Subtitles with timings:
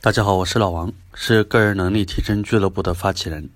[0.00, 3.48] 大家好，我是老王，是个人能力提升俱乐部的发起人。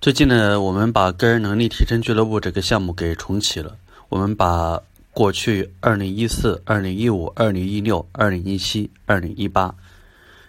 [0.00, 3.76] 最近呢，我们把个人能力提升俱乐部这个项目给重启了。
[4.08, 4.80] 我们把
[5.12, 9.74] 过去二零一四、二零一五、二零一六、二零一七、二零一八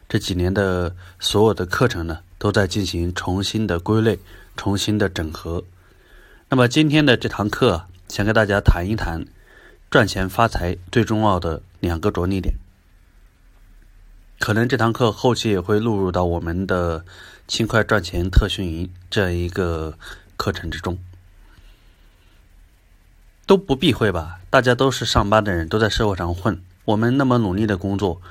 [0.07, 4.17] 这几年的所有的课程呢，都在进行重新的归类、
[4.56, 5.62] 重新的整合。
[6.47, 9.26] 那么今天的这堂课，想跟大家谈一谈
[9.92, 12.54] 赚钱发财最重要的两个着力点。
[14.40, 17.03] 可能这堂课后期也会录入到我们的
[17.48, 19.98] 轻快赚钱特训营这样一个
[20.35, 20.98] 课程之中，
[23.45, 24.40] 都不避讳吧？
[24.49, 28.21] 大家都是上班的人，都在社会上混，我们那么努力的工作，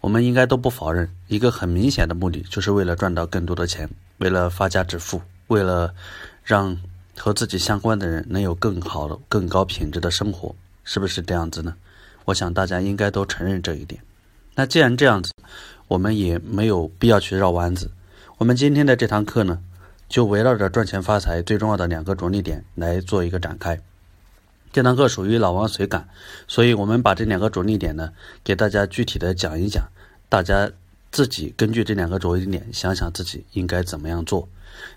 [0.00, 3.88] 我们应该都不否认一个很明显的目的，就是为了赚到更多的钱，
[4.18, 5.94] 为了发家致富，为了
[6.42, 6.76] 让
[7.16, 10.54] 和自己相关的人能有更好的、更高品质的生活，
[10.84, 11.74] 是不是这样子呢？
[12.26, 14.02] 我想大家应该都承认这一点。
[14.60, 15.32] 那既然这样子，
[15.88, 17.90] 我们也没有必要去绕弯子。
[18.36, 19.58] 我们今天的这堂课呢，
[20.06, 23.80] 就围绕着赚钱发财最重要的两个着力点来做一个展开。
[24.70, 26.06] 这堂课属于老王随感，
[26.46, 28.12] 所以我们把这两个着力点呢，
[28.44, 29.82] 给大家具体的讲一讲，
[30.28, 30.70] 大家
[31.10, 34.46] 自己根据这两个着力点想想自己应该怎么样做。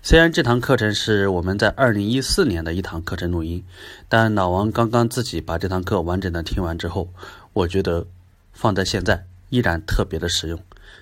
[0.02, 3.64] 虽然这堂课程是我们在二零一四年的一堂课程录音，
[4.10, 7.08] 但老王刚刚自己把这堂课完整的听完之后，
[7.54, 8.06] 我觉得
[8.52, 9.24] 放在现在。
[9.48, 10.58] 依然特别的实用。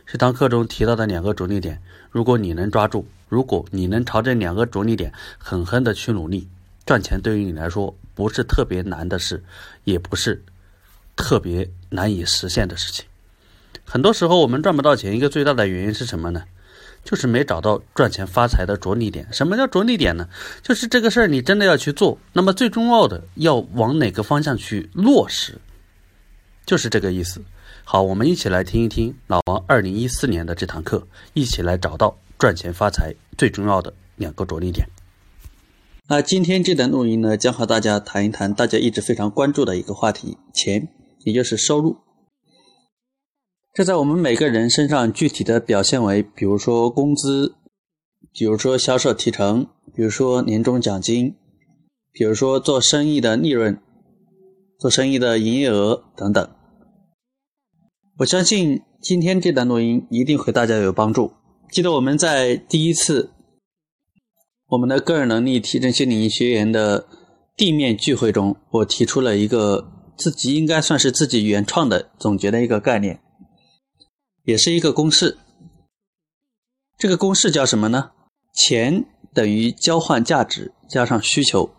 [0.06, 6.48] 这堂课中提到的两个着力点，如果你能抓住，如果你能朝这两个着力点狠狠的去努力，
[6.84, 9.42] 赚钱对于你来说不是特别难的事，
[9.84, 10.42] 也不是
[11.16, 13.04] 特别难以实现的事情。
[13.84, 16.42] 很多时候我们赚不到钱，一个最大的原因是什么呢？
[17.04, 19.26] 就是没找到赚钱发财的着力点。
[19.32, 20.28] 什么叫着力点呢？
[20.62, 25.58] 就是这个事儿你真的要去做，那么最重要的要往哪个方向去落实，
[26.64, 27.42] 就是这个意思。
[27.92, 34.88] 好，我们一起来听一听老王二零一四年的这堂课，一起来找到赚钱发财最重要的两个着力点。
[36.08, 40.88] 那今天这段录音呢，将和大家谈一谈大家一直非常关注的一个话题——钱，
[41.26, 41.98] 也就是收入。
[43.74, 47.56] 这在我们每个人身上具体的表现为，比如说工资，
[48.32, 51.34] 比如说销售提成，比如说年终奖金，
[52.10, 53.78] 比如说做生意的利润，
[54.78, 56.50] 做生意的营业额等等。
[58.22, 61.32] 我相信今天这段录音一定会大家有帮助。
[61.72, 63.32] 记得我们在第一次
[64.68, 67.08] 我们的个人能力提升心理学员的
[67.56, 73.20] 地面聚会中，我提出了一个自己应该算是自己原创的总结的一个概念，
[74.44, 75.38] 也是一个公式。
[76.96, 78.12] 这个公式叫什么呢？
[78.54, 79.04] 钱
[79.34, 81.70] 等于交换价值加上需求。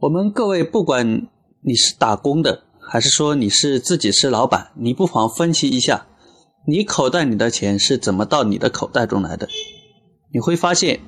[0.00, 1.28] 我们各位，不管
[1.60, 2.63] 你是打工的。
[2.88, 6.06] 还是说你是自己是老板，你不妨分析一下，
[6.66, 9.48] 你口袋里的钱是怎么到你的口袋中来的？
[10.32, 11.00] 你会发现，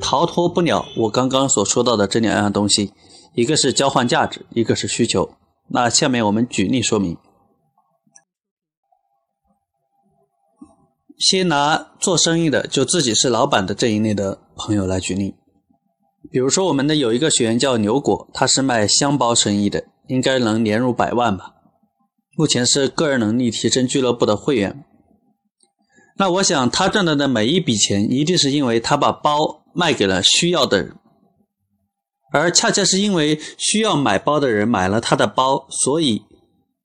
[0.00, 2.92] 逃脱不了我刚刚所说到的这两样东西，
[3.34, 5.30] 一个是交换价值，一个是需求。
[5.68, 7.16] 那下面我们举例说明。
[11.18, 15.36] 先拿做生意的，就自己是老板的这一类的朋友来举例。
[16.30, 19.84] 比如说，我们的有一个学员叫牛果，他是卖箱包生意的。
[20.12, 21.54] 应该能年入百万吧？
[22.36, 24.84] 目前是个人能力提升俱乐部的会员。
[26.18, 30.94] 那我想他赚到的每一笔钱，一定是因为他把包卖给了需要的人，
[32.32, 36.22] 而恰恰是因为需要买包的人买了他的包，所以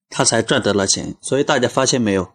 [0.10, 1.16] 他才赚得了钱。
[1.22, 2.30] 所以大家发现没有？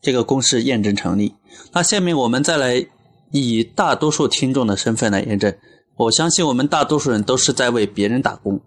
[0.00, 1.34] 这个公式验证成立。
[1.72, 2.86] 那下面我们再来
[3.32, 5.52] 以大多数听众的身份来验证。
[5.96, 8.60] 我相信我们大多数人都是在为别人打工。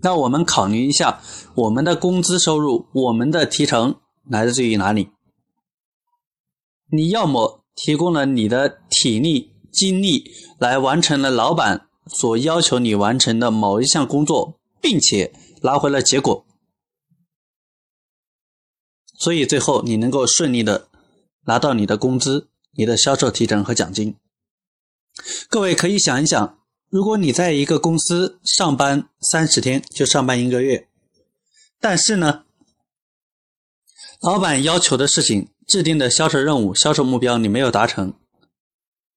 [0.00, 1.20] 那我们考虑一下，
[1.54, 5.10] 我们的工资收入，我们的提成来自于哪里？
[6.90, 15.32] 你要么提供了你的体力、精力来完成了老板所要求你完成的某一项工作，并且
[15.62, 16.46] 拿回了结果，
[19.18, 20.88] 所以最后你能够顺利的
[21.46, 24.14] 拿到你的工资、你的销售提成和奖金。
[25.48, 26.57] 各位可以想一想。
[26.90, 30.88] 如果你在一个公司上班三十天，就上班一个月，
[31.78, 32.44] 但是呢，
[34.22, 38.14] 老板要求的事情、制定的销售任务、销售目标你没有达成，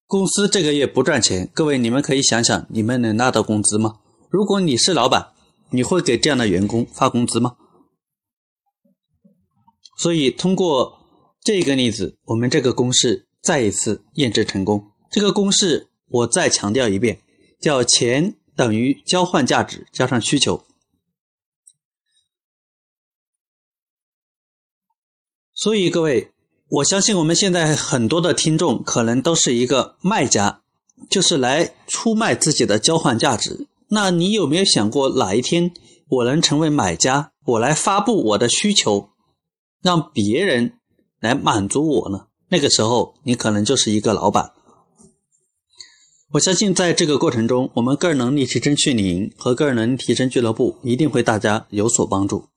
[0.06, 1.50] 公司这个月不赚钱。
[1.54, 4.00] 各位，你们可以想想，你们能拿到工资吗？
[4.30, 5.32] 如果你是老板，
[5.70, 7.56] 你会给这样的员工发工资吗？
[9.98, 11.00] 所以，通过
[11.42, 14.92] 这个例子，我们这个公式再一次验证成功。
[15.10, 17.22] 这个公式我再强调一遍。
[17.62, 20.66] 叫钱等于交换价值加上需求，
[25.54, 26.32] 所以各位，
[26.70, 30.64] 我相信我们现在很多的听众可能都是一个卖家，
[31.08, 33.68] 就是来出卖自己的交换价值。
[33.90, 35.72] 那你有没有想过，哪一天
[36.10, 39.12] 我能成为买家，我来发布我的需求，
[39.84, 40.80] 让别人
[41.20, 42.28] 来满足我呢？
[42.50, 44.52] 那个时候，你可能就是一个老板。
[46.34, 52.48] 我相信，在这个过程中，我们个人能力提升训练营和个人能力提升俱乐部一定会大家有所帮助。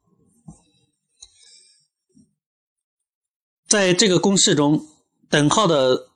[3.67, 4.87] 在这个公式中，
[5.29, 6.06] 等号的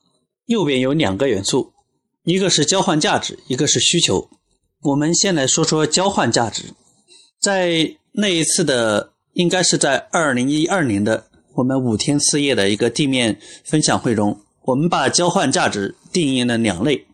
[0.46, 1.72] 右边有两个元素，
[2.22, 4.30] 一个是交换价值，一个是需求。
[4.82, 6.66] 我们先来说说交换价值。
[7.40, 17.04] 在那一次的，应该是在二零一二年的我们五天四夜的一个地面分享会中，我们把交换价值定义了两类。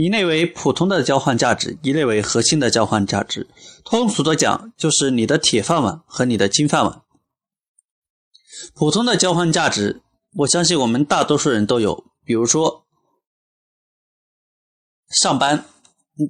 [0.00, 3.46] 一类为普通的交换价值，一类为核心的交换价值。
[3.84, 7.02] 通俗的讲，就是你的铁饭碗和你的金饭碗。
[8.74, 10.00] 普通的交换价值，
[10.36, 12.86] 我相信我们大多数人都有，比如说
[15.10, 15.66] 上班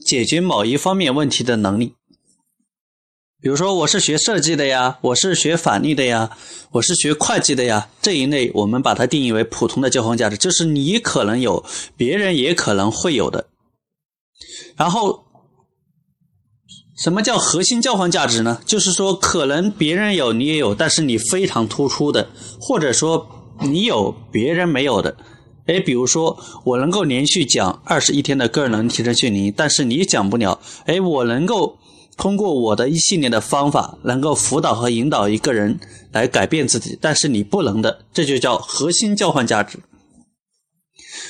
[0.05, 1.95] 解决某一方面问题的能力。
[3.41, 6.37] 比如说，我是学设计的呀，我是学法律的呀，
[6.73, 11.65] 我是学会计的呀，这一类我们把它定义为普通的交换价值，就是你可能有，
[11.97, 13.47] 别人也可能会有的。
[14.77, 15.25] 然后，
[16.97, 18.61] 什么叫核心交换价值呢？
[18.67, 22.29] 就是说，可能别人有你也有，但是你非常突出的，
[22.61, 23.27] 或者说
[23.61, 25.17] 你有别人没有的。
[25.67, 30.61] 哎，比如说我能够连续讲二十一天的个人能力提升训练营，但是你讲不了。
[30.87, 31.79] 哎，我能够
[32.17, 35.79] 通过我的一系列的方法，能够辅导和引导一个人
[36.13, 39.79] 来改变自己，但是你不能的，这就叫核心交换价值。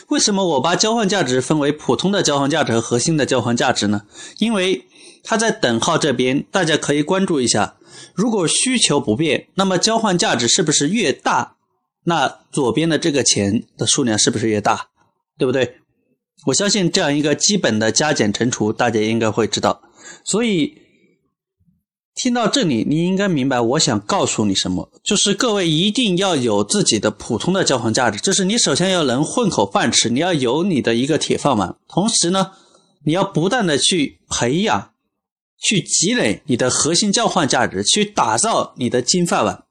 [0.09, 4.03] 为什么我把交换价值分为普通的交换价值和核心的交换价值呢？
[4.39, 4.87] 因为
[5.23, 7.77] 它在等号这边，大家可以关注一下。
[8.15, 11.57] 如果需求不变，那么交换价值是不是越大，
[12.05, 14.89] 那左边的这个钱的数量是不是越大？
[15.39, 15.77] 对不对？
[16.47, 19.83] 我相信这样一个基本的加减乘除，大家应该会知道。
[20.25, 20.80] 所以。
[22.23, 32.53] 听到这里，你应该明白我想告诉你什么，就是各位一定要有自己的普通的交换价值，就是你首先要能混口饭吃，你要有你的一个铁饭碗，同时呢，
[33.05, 34.93] 你要不断的去培养、
[35.59, 39.65] 去积累你的核心交换价值，去打造你的金饭碗。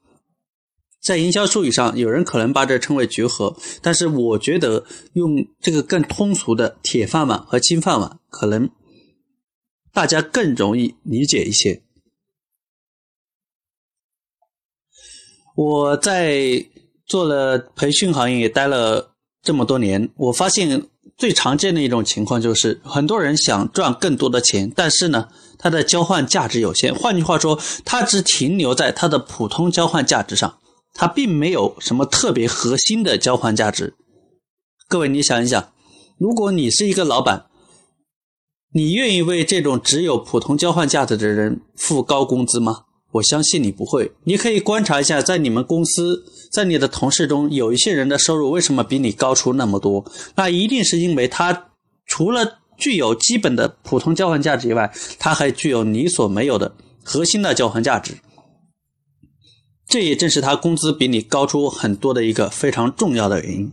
[1.00, 8.68] 在营销术语上，有人可能把这称为绝合，但是我觉得用这个更通俗的铁饭碗和金饭碗，可能
[9.94, 11.84] 大家更容易理解一些。
[15.62, 16.66] 我在
[17.06, 19.12] 做了培训行业也待了
[19.44, 25.28] 这么多年，我发现最常见的一种情况就是，很多人想赚更多的钱，但是呢，
[25.58, 26.96] 他的交换价值有限。
[26.96, 30.60] 换句话说，他只停留在他的普通交换价值上，
[30.94, 33.96] 他并没有什么特别核心的交换价值。
[34.88, 35.74] 各位，你想一想，
[36.18, 37.48] 如果你是一个老板，
[38.72, 42.84] 你愿意为这种只有普通交换价值的人付高工资吗？
[43.12, 44.12] 我相信你不会。
[44.24, 50.06] 你可以观察一下，在你们公司，在你的同事中，有一些人的收入为什么比你高出那么多？
[50.36, 51.72] 那一定是因为他
[52.06, 58.18] 除了具有基本的普通交换价值以外，他还具有你所没有的核心的交换价值。
[59.88, 63.72] 这也正是他工资比你高出很多的一个非常重要的原因。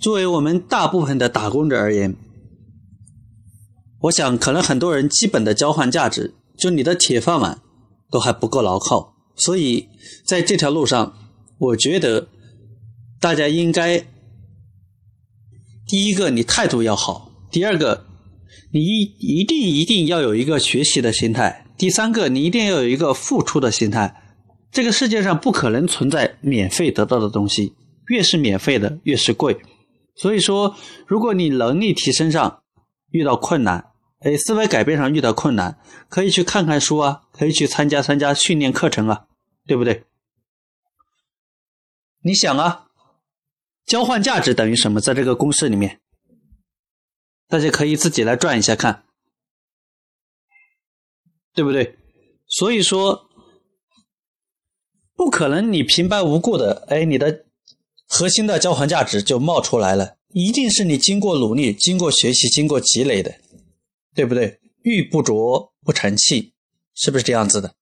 [0.00, 2.16] 作为我们大部分的打工者而言，
[4.00, 6.32] 我想可能很多人基本的交换价值。
[6.60, 7.62] 就你的铁饭碗
[8.10, 9.88] 都还不够牢靠，所以
[10.26, 11.14] 在这条路上，
[11.58, 12.28] 我觉得
[13.18, 14.04] 大家应该
[15.86, 18.04] 第一个你态度要好，第二个
[18.72, 24.14] 你一一定一定要有一个学习的心态，第三个你一定要有一个付出的心态。
[24.70, 27.72] 这个世界上不可能存在免费得到的东西，
[28.06, 29.56] 越是免费的越是贵。
[30.14, 30.76] 所以说，
[31.06, 32.62] 如果你能力提升上
[33.10, 33.86] 遇到困难，
[34.20, 39.26] 哎，思维改变上遇到困难，可以去看看书啊，可以去参加参加训练课程啊，
[39.66, 40.04] 对不对？
[42.22, 42.88] 你想啊，
[43.86, 45.00] 交换价值等于什么？
[45.00, 46.00] 在这个公式里面，
[47.48, 49.04] 大家可以自己来转一下看，
[51.54, 51.96] 对不对？
[52.46, 53.30] 所以说，
[55.14, 57.46] 不可能你平白无故的，哎，你的
[58.06, 63.34] 核心的交换价值就冒出来了，一定是你经过努力、经过学习、经过积累的。
[64.14, 64.60] 对不对？
[64.82, 66.54] 玉不琢不成器，
[66.94, 67.74] 是不是这样子的？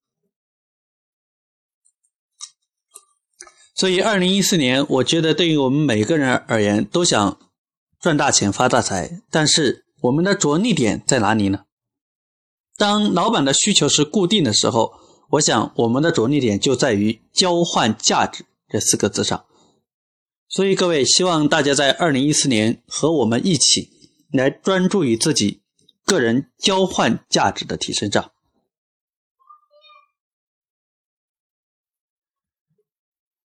[3.75, 7.39] 所以，二零一四年，我觉得对于我们每个人而言，都想
[8.01, 9.23] 赚大钱、发大财。
[9.31, 11.67] 但是，我们的着力点在哪里呢？
[12.77, 14.93] 当老板的需求是固定的时候，
[15.31, 19.47] 我想我们的着力点就在于交换价值这四个字上。
[20.49, 23.91] 所以各位，希望大家在二零一四年和我们一起
[24.33, 25.61] 来专注于自己
[26.09, 28.33] 个人交换价值的提升上。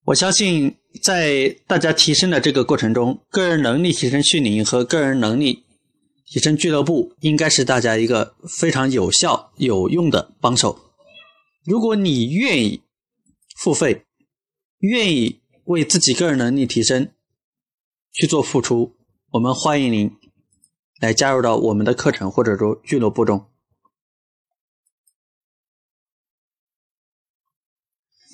[0.05, 5.65] 我相信，在大家提升的这个过程中，个人能力提升训练营和个人能力
[6.25, 10.79] 提升俱乐部应该是大家一个非常有效、有用的帮手。
[11.65, 12.82] 如果你愿意
[13.58, 14.05] 付费，
[14.79, 17.12] 愿意为自己个人能力提升
[18.13, 18.96] 去做付出，
[19.32, 20.17] 我们欢迎您
[21.04, 23.46] 来加入到我们的课程或者说俱乐部中。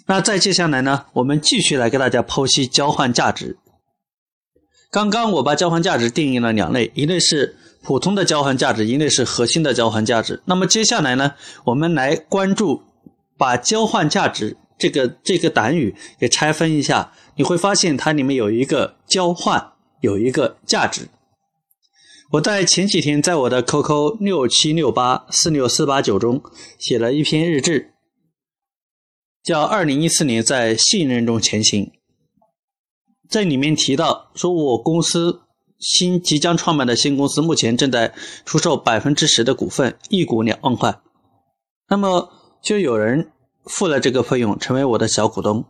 [0.06, 3.58] 那再接下来呢，我们继续来给大家剖析交换价值。
[4.92, 10.44] 刚刚我把交换价值定义了两类，一类是普通的交换价值，一类是核心的交换价值。
[10.46, 11.34] 那么接下来呢，
[11.64, 12.84] 我们来关注
[13.36, 21.08] 把交换价值这个这个短语给拆分一下，你会发现它里面有一个交换，有一个价值。
[22.34, 26.44] 我在前几天在我的 QQ 六七六八四六四八九中
[26.78, 27.94] 写了一篇日志。
[29.42, 31.92] 叫二零一四年在信任中前行，
[33.28, 35.42] 在里面提到说，我公司
[35.80, 38.14] 新即将创办的新公司目前正在
[38.46, 41.00] 出售百分之十的股份，一股两万块。
[41.88, 42.30] 那么
[42.62, 43.32] 就有人
[43.66, 45.66] 付了这个费用，成为我的小股东。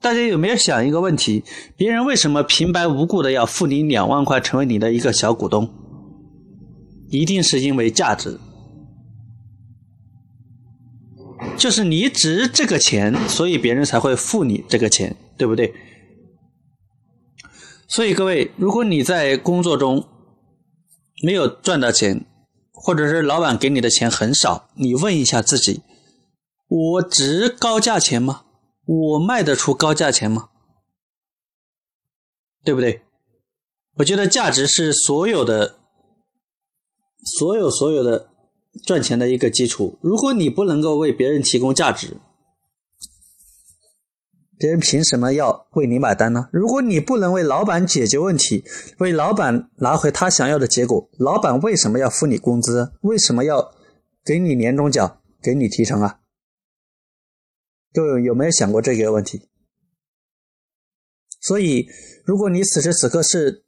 [0.00, 1.44] 大家有没有想一个问题？
[1.76, 5.68] 别人为什么平白无故的要付你两万块，成为你的一个小股东？
[7.10, 8.38] 一定是因为价值。
[11.56, 15.74] 就是你值这个钱，所以别人才会付你这个钱，对不对？
[17.86, 20.06] 所以各位，如果你在工作中
[21.22, 22.26] 没有赚到钱，
[22.72, 25.82] 或者是老板给你的钱很少，你问一下自己：
[26.68, 28.44] 我值高价钱吗？
[28.84, 30.50] 我卖得出高价钱吗？
[32.64, 33.02] 对不对？
[33.96, 35.77] 我觉得价值是所有的、
[37.36, 38.30] 所有、所有的。
[38.86, 39.98] 赚钱的一个基础。
[40.02, 42.18] 如果你不能够为别人提供价值，
[44.56, 46.48] 别人凭什么要为你买单呢？
[46.52, 48.62] 如果你不能为老板解决问题，
[48.98, 52.92] 为老板拿回他想要的结果，老板为什么要付你工资？
[53.00, 53.74] 为什么要
[54.24, 56.20] 给你年终奖、给你提成啊？
[57.92, 59.48] 各位有没有想过这个问题？
[61.40, 61.88] 所以，
[62.24, 63.64] 如果你此时此刻是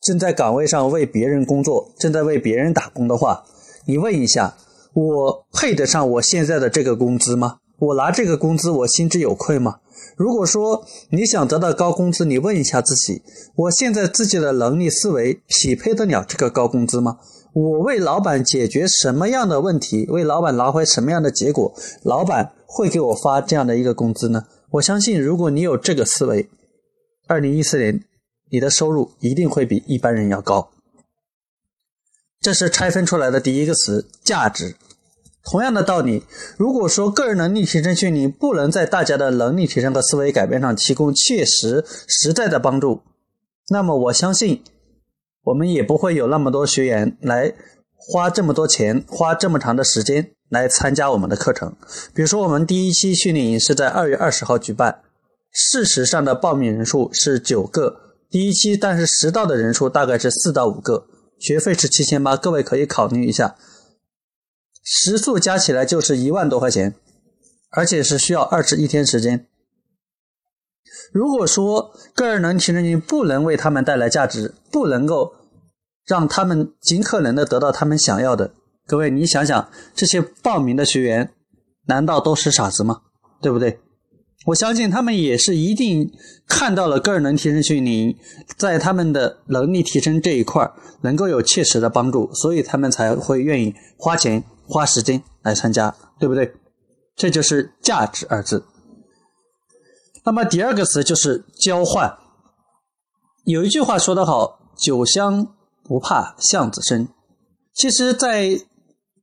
[0.00, 3.44] 正在岗位上为别人工作，正在为别人打工的话，
[3.86, 4.56] 你问一下，
[4.94, 7.56] 我配得上我现在的这个工资吗？
[7.78, 9.76] 我拿这个工资，我心知有愧吗？
[10.16, 13.22] 如果说你想得到高工资，你问一下自己，
[13.54, 17.18] 我现在自己的能力思维匹配得了这个高工资吗？
[17.54, 24.44] 我为老板解决什么样的问题，为老板拿回什么样的结果，老板会给我发这样的一个工资呢？
[24.72, 26.48] 我相信，如果你有这个思维，
[27.26, 28.02] 二零一四年
[28.50, 30.70] 你的收入一定会比一般人要高。
[32.40, 34.76] 这是拆分出来的第一个词“价值”。
[35.50, 36.24] 同样的道理，
[36.58, 43.02] 如果说个人能力提升训练不能在大家的能力提升和思维改变上提供切实实在的帮助，
[43.70, 44.62] 那么我相信
[45.44, 47.54] 我们也不会有那么多学员来
[47.96, 51.74] 花这么多钱、花这么长的时间来参加我们的课程。
[52.14, 55.00] 比如说，我们第一期训练营是在二月二十号举办，
[55.50, 61.06] 事实上的报名人数是九个，第一期但是实到的人数大概是四到五个。
[61.38, 63.56] 学费是七千八，各位可以考虑一下，
[64.82, 66.96] 时速加起来就是一万多块钱，
[67.70, 69.46] 而且是需要二十一天时间。
[71.12, 75.32] 如果说个人能提升训不能为他们带来价值，不能够
[76.04, 78.52] 让他们尽可能的得到他们想要的，
[78.84, 81.32] 各位你想想，这些报名的学员
[81.86, 83.02] 难道都是傻子吗？
[83.40, 83.78] 对不对？
[84.48, 86.10] 我相信他们也是一定
[86.46, 88.16] 看到了个人能提升训练营
[88.56, 90.70] 在他们的能力提升这一块
[91.02, 96.54] 能够有切实的帮助，所以他们才会愿意花钱花时间来参加，对不对？
[97.14, 98.64] 这就是价值二字。
[100.24, 102.16] 那么第二个词就是交换。
[103.44, 107.08] 有一句话说得好：“酒香不怕巷子深。”
[107.74, 108.58] 其实，在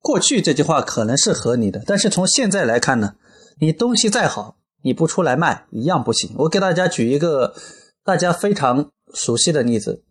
[0.01, 3.15] 过去这句话可能是合理的，但是从现在来看呢，
[3.60, 4.58] 你东西再好。
[4.86, 6.32] 你不出来卖一样不行。
[6.38, 7.56] 我给大家举一个
[8.04, 10.04] 大家非常熟悉的例子。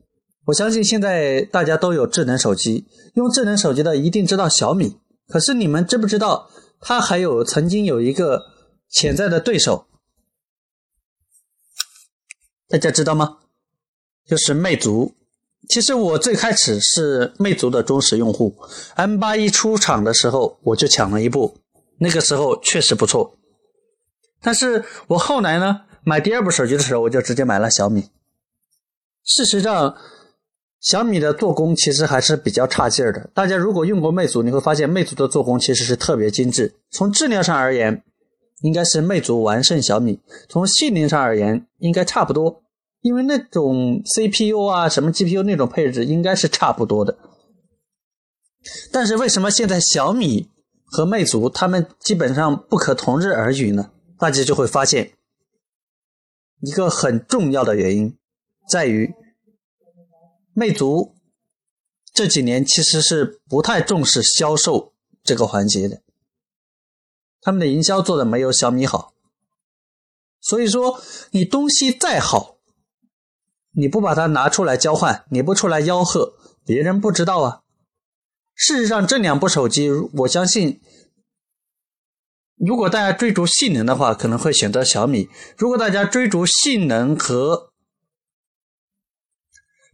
[0.47, 4.97] 我相信现在大家都有智能手机，用智能手机的一定知道小米。
[5.29, 6.51] 可是你们知不知道，
[6.81, 8.43] 它还有曾经有一个
[8.91, 9.87] 潜在的对手？
[12.69, 13.39] 大家知道吗？
[14.27, 15.15] 就是魅族。
[15.69, 18.57] 其实我最开始是魅族的忠实用户
[18.97, 21.59] ，M 八一出厂的时候我就抢了一部。
[21.99, 23.39] 那个时候确实不错。
[24.45, 28.11] 但是我后来呢，买第二部手机的时候，我就直接买了小米。
[29.25, 29.97] 事实上，
[30.79, 33.31] 小米的做工其实还是比较差劲儿的。
[33.33, 36.75] 大家如果用过魅族，你会发现魅族的做工其实是特别精致。
[36.91, 38.05] 从质量上而言，
[38.61, 42.63] 应该是魅族完胜小米；从性能上而言，应该差不多。
[43.01, 47.17] 因为那种 CPU 啊、什么 GPU 那种配置应该是差不多的。
[48.93, 50.51] 但是为什么现在小米
[50.85, 53.91] 和魅族他们基本上不可同日而语呢？
[54.19, 55.15] 大家就会发现
[56.61, 58.17] 一个很重要的原因，
[58.69, 59.15] 在于。
[60.57, 61.17] 魅族
[62.13, 64.93] 这几年其实是不太重视销售
[65.25, 66.01] 这个环节的，
[67.41, 69.15] 他们的营销做的没有小米好。
[70.41, 71.01] 所以说，
[71.33, 72.59] 你东西再好，
[73.73, 77.65] 你不把它拿出来交换，你不出来吆喝，别人不知道啊。
[78.55, 80.81] 事实上，这两部手机，我相信，
[82.57, 87.73] 如果大家追逐性能的话，可能会选择小米；如果大家追逐性能和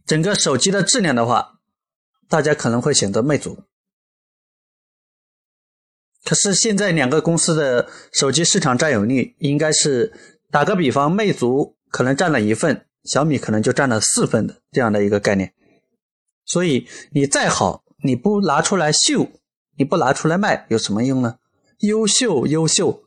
[0.05, 1.59] 整个手机的质量的话，
[2.29, 3.63] 大家可能会选择魅族。
[6.23, 10.13] 可是现在两个公司的手机市场占有率应该是，
[10.51, 15.53] 打个比方，魅族可能占了一份，小米可能就占了四份的这样的一个概念。
[16.45, 19.27] 所以你再好，你不拿出来秀，
[19.77, 21.39] 你不拿出来卖，有什么用呢？
[21.81, 23.03] 优秀，优秀，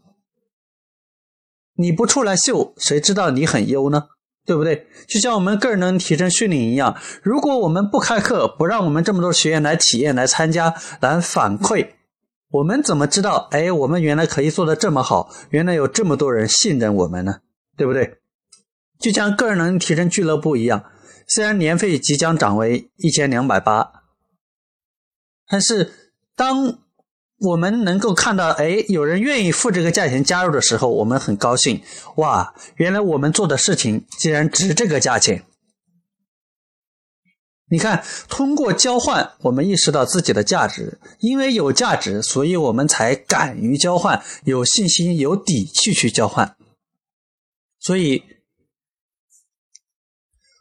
[1.74, 4.08] 你不出来秀，谁知道你很优呢？
[4.46, 4.86] 对不对？
[5.08, 11.90] 就像我们个人能提升训练一样，如果我们不开课，不让我们这么多学员来体验、来参加、来反馈，
[12.50, 13.48] 我们怎么知道？
[13.52, 17.40] 哎，我们原来可以做的这么好，原来有这么多人信任我们呢？
[17.76, 18.18] 对不对？
[18.98, 20.84] 就像个人能提升俱乐部一样，
[21.26, 23.90] 虽然年费即将涨为一千两百八，
[25.46, 25.92] 但是
[26.34, 26.80] 当。
[27.44, 31.82] 我们能够看到，哎，有人愿意付这个价钱加入的时候，我们很高兴。
[32.16, 35.44] 哇，原来我们做的事情竟然值这个价钱！
[37.68, 46.56] 你看，通过交换，我们意识到自己的价值，因为有价值，所以我们才敢于交换，有信心、有底气去交换。
[47.80, 48.22] 所以，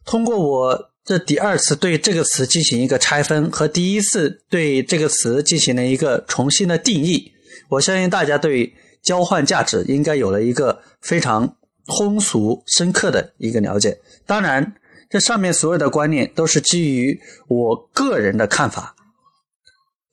[0.05, 0.92] 通过我。
[1.05, 7.33] 这第二次对这个词进行一个拆分，和第一次对这个词进行了一个重新的定义。
[7.69, 13.99] 我相信大家对交换价值应该有了一个非常通俗、深刻的一个了解。
[14.25, 14.75] 当然，
[15.09, 18.95] 这上面所有的观念都是基于我个人的看法，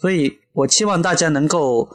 [0.00, 1.88] 所以我期望大家能够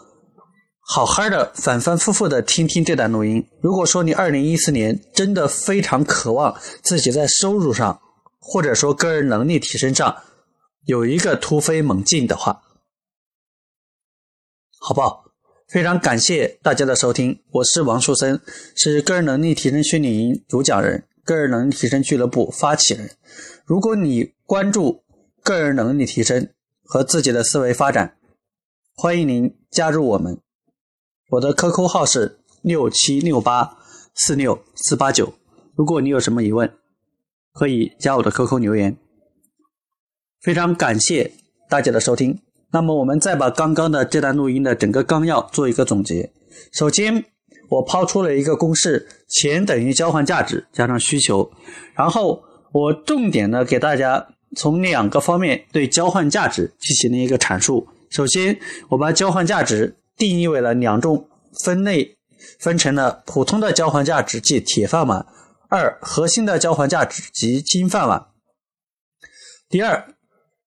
[0.79, 3.45] 好好的反反复复的听听这段录音。
[3.59, 7.99] 如果说你二零一四年真的非常渴望自己在收入上，
[8.47, 10.21] 或者说个人能力提升上
[10.85, 12.61] 有一个突飞猛进的话，
[14.77, 15.25] 好不好？
[15.67, 18.39] 非常感谢大家的收听，我是王树森，
[18.75, 23.09] 是个人能力提升训练营主讲人，个人能力提升俱乐部发起人。
[23.65, 25.03] 如果你关注
[25.41, 26.47] 个人能力提升
[26.83, 28.15] 和自己的思维发展，
[28.93, 30.39] 欢迎您加入我们。
[31.31, 33.79] 我的 QQ 号是六七六八
[34.13, 35.33] 四六四八九，
[35.75, 36.71] 如果你有什么疑问。
[37.55, 38.97] 可以加我的 QQ 留言，
[40.41, 41.31] 非常感谢
[41.69, 42.37] 大家的收听。
[42.71, 46.29] 那么我们再把刚刚的这段录音的整个纲要做一个总结。
[46.73, 47.23] 首先，
[47.69, 51.49] 我抛出了一个公式：钱等于交换价值加上需求。
[51.95, 57.87] 然后我重点的给大家从两个方面对交换价值进行了一个阐述。
[58.09, 61.29] 首先，我把交换价值定义为了两种
[61.63, 62.17] 分类，
[62.59, 65.25] 分成了普通的交换价值即铁饭碗。
[65.69, 68.27] 二核心的交换价值及金饭碗。
[69.67, 70.15] 第二，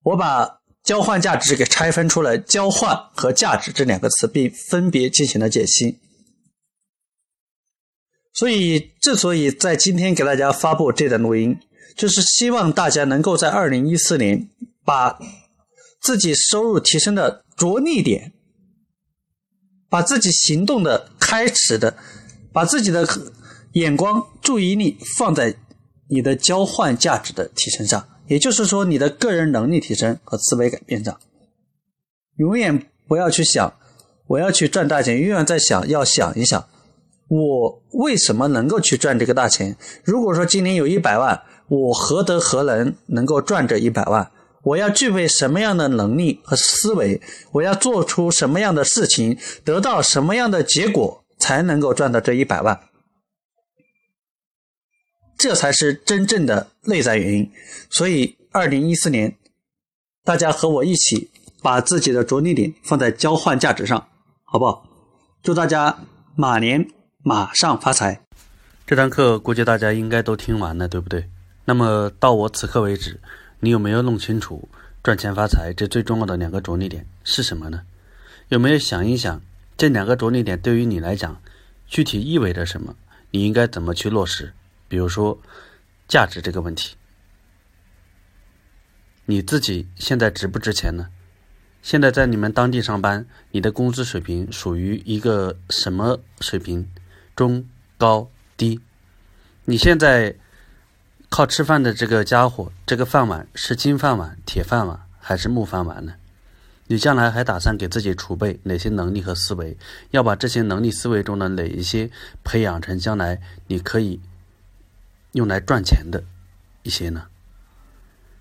[0.02, 5.98] 我把交换价值给拆分出来交换和价值这两个词，并分别进行了解析。
[8.32, 11.58] 所以，之所以在今天给大家发布这段录音，
[11.96, 14.48] 就是希望大家能够在二零一四年
[14.84, 15.18] 把
[16.00, 18.32] 自己收入提升的着力点，
[19.88, 21.96] 把自己行动的开始的，
[22.52, 23.06] 把自己的。
[23.72, 25.54] 眼光、注意力放在
[26.08, 31.18] 你的交换价值的提升上，也就是说，你的个人能力提升和思维改变上。
[32.36, 33.74] 永远不要去想
[34.28, 36.66] 我要去赚大钱，永远在想要想一想，
[37.28, 39.76] 我为什么能够去赚这个大钱？
[40.04, 44.30] 如果说今年有一百万，我何德何能能够赚这一百万？
[44.62, 47.20] 我要具备什么样的能力和思维？
[47.52, 52.78] 我要做出什么样的事情，得到什么样的结果，才能够赚到这一百万？
[55.38, 57.50] 这才是真正的内在原因，
[57.88, 59.36] 所以二零一四年，
[60.24, 61.30] 大家和我一起
[61.62, 64.08] 把自己的着力点放在交换价值上，
[64.42, 64.84] 好不好？
[65.40, 65.96] 祝大家
[66.34, 66.88] 马年
[67.22, 68.20] 马上发财。
[68.84, 71.30] 这堂课估计大家应该都听完了，对不对？
[71.66, 73.20] 那么到我此刻为止，
[73.60, 74.68] 你有没有弄清楚
[75.04, 77.82] 赚钱发财这最重要的两个着力点是什么呢？
[78.48, 79.40] 有没有想一想
[79.76, 81.40] 这两个着力点对于你来讲
[81.86, 82.96] 具体意味着什么？
[83.30, 84.52] 你应该怎么去落实？
[84.88, 85.38] 比如说
[86.08, 86.96] 价值这个问题，
[89.26, 91.08] 你自己现在值不值钱呢？
[91.80, 96.90] 现在在你们当地上班，你的工资水平属于一个什么水平？
[97.36, 97.64] 中、
[97.96, 98.80] 高、低？
[99.64, 100.34] 你现在
[101.28, 106.14] 靠吃饭的这个家伙，这个饭碗是金饭碗、铁饭碗还是木饭碗呢？
[106.88, 109.76] 你将来还打算给自己储备哪些能力和思维？
[110.10, 112.10] 要把这些能力思维中的哪一些
[112.42, 114.18] 培养成将来你可以
[115.32, 116.22] 用来赚钱的
[116.82, 117.26] 一些呢？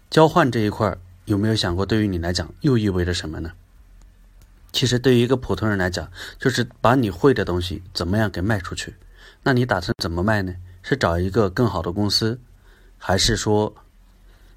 [0.10, 3.52] 交换这一块有没有想过，对于你来讲又意味着什么呢？
[4.72, 8.96] 其实对于一个普通人来讲，就是把你会的东西怎么样给卖出去。
[9.44, 10.54] 那你打算怎么卖呢？
[10.84, 12.40] 是找一个更好的公司，
[12.98, 13.76] 还是说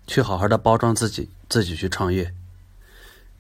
[0.06, 2.32] 去好好的包装自己，自己去创业？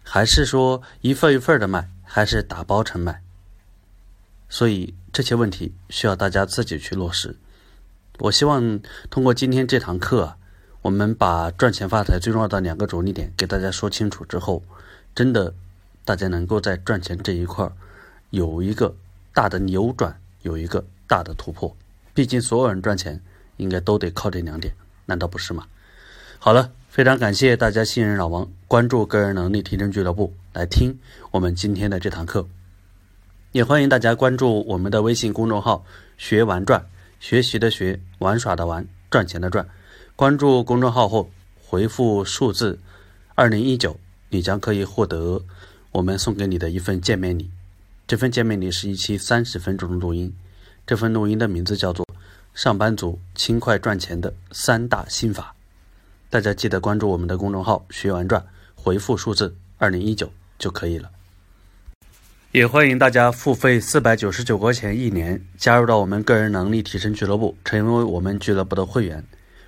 [0.02, 3.22] 还是说一份一份的卖，还是打包成卖？
[4.48, 7.36] 所以这些问题需要大家自己去落实。
[8.20, 10.34] 我希望通过今天这堂课，
[10.82, 14.62] 我们把赚钱发财最重要的两个着力点给大家说清楚之后，
[15.14, 15.54] 真的
[16.04, 17.66] 大家能够在赚钱这一块
[18.28, 18.94] 有一个
[19.32, 21.74] 大的扭转，有一个大的突破。
[22.12, 23.18] 毕竟所有人赚钱
[23.56, 24.74] 应该都得靠这两点，
[25.06, 25.66] 难道不是吗？
[26.38, 26.72] 好了。
[26.90, 30.98] 非常感谢大家信任老王，关注个人能力提升俱乐部来听
[31.30, 32.48] 我们今天的这堂课，
[33.52, 35.84] 也欢迎大家关注我们的微信公众号
[36.18, 36.84] “学玩赚”，
[37.20, 39.68] 学习的学，玩耍的玩，赚钱的赚。
[40.16, 41.30] 关注公众号后
[41.62, 42.78] 回复数字
[43.34, 45.40] 二零一九，你将可以获得
[45.92, 47.48] 我们送给你的一份见面礼。
[48.06, 50.34] 这份见面礼是一期三十分钟的录音，
[50.86, 52.04] 这份录音的名字叫做
[52.54, 55.54] 《上班族轻快赚钱的三大心法》。
[56.30, 61.10] 大家记得关注我们的公众号“学完赚”，回复数字二零一九就可以了。
[62.52, 69.24] 也欢迎大家付费四百九十九块钱一年，加入到我们个人能力提升俱乐部，成为我们俱乐部的会员。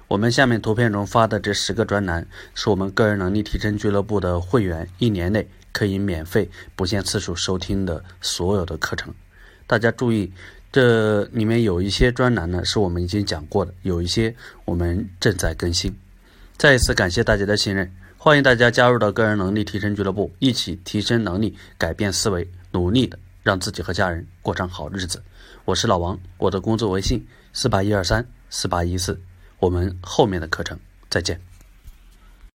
[0.09, 9.15] 我们下面图片中发的这十个专栏，是我们个人能力提升俱乐部的会员一年内可以免费、不限次数收听的所有的课程。
[9.69, 10.33] 大家注意，
[10.73, 15.97] 这里面有一些专栏呢是我们已经讲过的，有一些我们正在更新。
[16.57, 25.23] 再一次感谢大家的信任，欢迎大家加入到个人能力提升俱乐部，一起提升能力，改变思维，努力的让自己和家人过上好日子。
[25.65, 29.21] 我是老王，我的工作微信四八一二三四八一四，
[29.59, 31.41] 我们后面的课程再见。